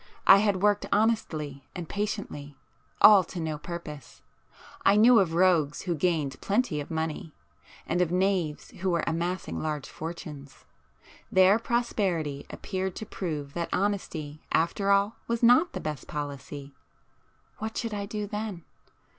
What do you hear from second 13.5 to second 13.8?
that